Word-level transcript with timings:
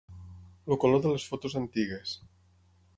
El 0.75 0.79
color 0.85 1.03
de 1.05 1.13
les 1.17 1.27
fotos 1.33 1.57
antigues. 1.63 2.19